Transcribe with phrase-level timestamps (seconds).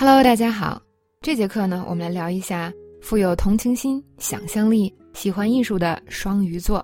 [0.00, 0.80] Hello，大家好。
[1.20, 6.82] 这节课呢，我们来聊一下富有同情心、想象力、喜欢艺术的双鱼座。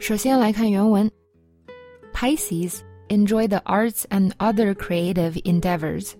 [0.00, 1.08] 首先来看原文
[2.12, 2.80] ：Pisces
[3.10, 6.10] enjoy the arts and other creative endeavors.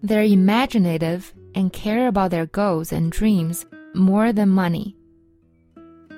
[0.00, 1.22] They're imaginative
[1.54, 4.94] and care about their goals and dreams more than money.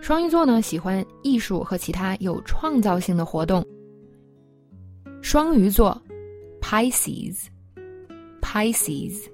[0.02, 3.66] 双鱼座呢，喜欢艺术和其他有创造性的活动。
[5.22, 5.98] 双鱼座
[6.61, 7.46] ，Pisces
[8.43, 9.24] Pisces，。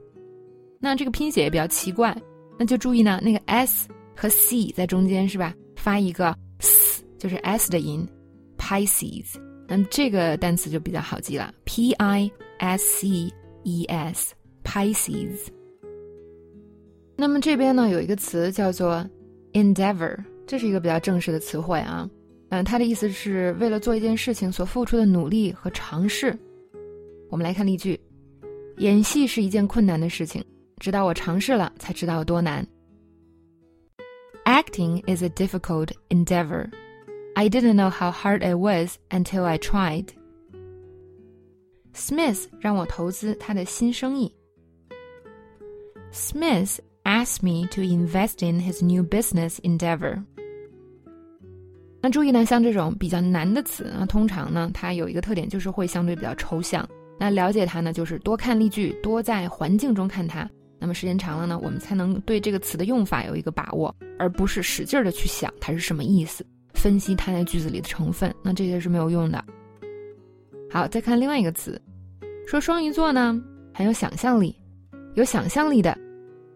[0.78, 2.16] 那这个拼写也比较奇怪，
[2.56, 5.52] 那就注意呢，那个 s 和 c 在中间是吧？
[5.74, 8.06] 发一个 s，就是 s 的音
[8.56, 9.34] ，Pisces。
[9.66, 13.32] 那这个单词就比较好记了，P I S C
[13.65, 15.48] E S，Pisces。
[17.16, 19.04] 那么这边呢有一个词叫做
[19.52, 22.09] endeavor，这是一个比较正式的词汇啊。
[22.51, 26.34] 嗯，它的意思是为了做一件事情所付出的努力和尝试。
[27.29, 28.01] 我们来看例句：
[28.77, 30.43] 演戏是一件困难的事情。
[30.80, 32.65] 直到我尝试了，才知道有多难。
[34.46, 36.70] Acting is a difficult endeavor.
[37.35, 40.07] I didn't know how hard it was until I tried.
[41.93, 44.34] Smith 让我投资他的新生意。
[46.12, 50.21] Smith asked me to invest in his new business endeavor.
[52.01, 56.87] 那注意呢，像这种比较难的词啊，通常呢，它有一个特点，就是会相对比较抽象。
[57.19, 60.49] 那了解它呢，就是多看例句，多在环境中看它。
[60.79, 69.44] 那么时间长了呢，我们才能对这个词的用法有一个把握，而不是使劲的去想它是什么意思，分析它在句子里的成分，那这些是没有用的。
[70.71, 71.83] 好，再看另外一个词，
[72.47, 73.43] 说双鱼座呢
[73.75, 74.55] 很有想象力，
[75.15, 75.99] 有想象力的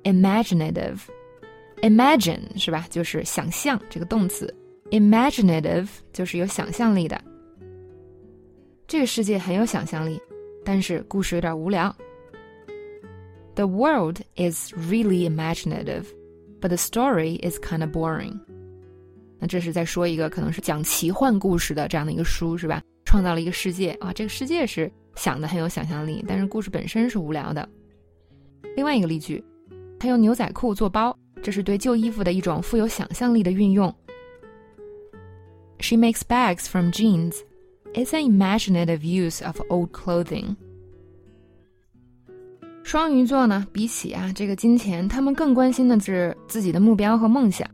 [0.04, 2.86] ，imaginative，imagine 是吧？
[2.88, 4.54] 就是想象这个动词
[4.92, 7.20] ，imaginative 就是有想象力的。
[8.86, 10.20] 这个世界很有想象力，
[10.64, 11.94] 但是故事有点无聊。
[13.54, 16.06] The world is really imaginative,
[16.60, 18.38] but the story is kind of boring.
[19.38, 22.82] 那这是在说一个可能是讲奇幻故事的这样的一个书是吧？
[23.04, 27.68] 创造了一个世界啊，这个世界是想的很有想象力，但是故事本身是无聊的。
[28.76, 29.44] 另外一个例句，
[29.98, 33.94] 他用牛仔裤做包，这是对旧衣服的一种富有想象力的运用。
[35.80, 37.36] She makes bags from jeans.
[37.93, 40.55] It's an imaginative use of old clothing.
[42.83, 47.67] 双鱼座呢，比起啊这个金钱，他们更关心的是自己的目标和梦想，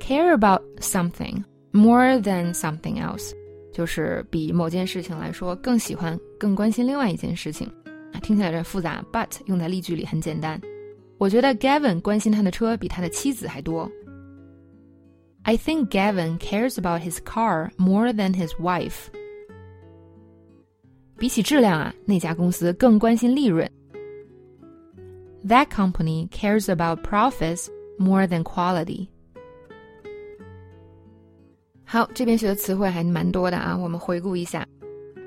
[0.00, 3.32] care about something more than something else，
[3.72, 7.68] 就是比某件事情来说更喜欢、更关心另外一件事情。
[8.12, 10.60] 啊，听起来有点复杂，but 用在例句里很简单。
[11.18, 13.88] 我觉得 Gavin 关心他的车比他的妻子还多。
[15.42, 19.08] I think Gavin cares about his car more than his wife。
[21.25, 23.67] 比起质量啊，那家公司更关心利润。
[25.47, 27.65] that company cares about profits
[27.97, 29.07] more than quality.
[31.83, 34.67] 好，这边学的词汇还蛮多的啊，我们回顾一下。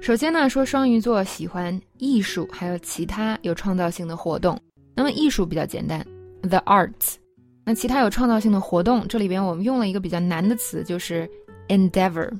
[0.00, 4.56] 首先呢，说双鱼座喜欢艺术，还有其他有创造性的活动。
[4.94, 6.06] 那么艺术比较简单
[6.42, 7.16] ，the arts。
[7.64, 11.28] 那其他有创造性的活动，这里边我们用了一个比较难的词，就是
[11.66, 12.30] endeavor。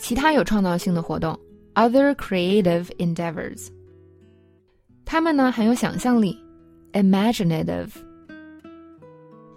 [0.00, 1.38] 其他有创造性的活动
[1.77, 3.67] ，other creative endeavors。
[5.05, 6.37] 他们呢很有想象力。
[6.93, 7.89] imaginative，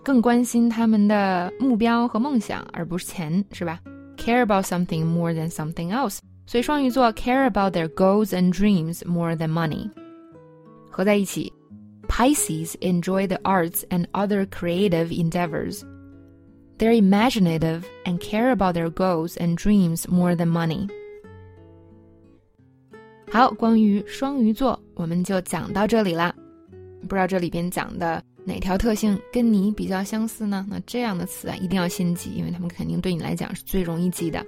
[0.02, 3.78] 更关心他们的目标和梦想，而不是钱，是吧？
[4.16, 9.90] Care about something more than something else，所以双鱼座 care about their goals and dreams more than money。
[10.90, 11.52] 合在一起，
[12.08, 15.82] Pisces enjoy the arts and other creative endeavors.
[16.78, 20.88] They're imaginative and care about their goals and dreams more than money.
[23.33, 26.35] 好，关于双鱼座，我们就讲到这里啦。
[27.03, 30.65] 不知道这里边讲的哪条特性跟你比较相似呢？
[30.69, 34.45] 那这样的词啊，一定要先记，因为他们肯定对你来讲是最容易记的。